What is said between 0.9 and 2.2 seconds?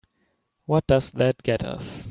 that get us?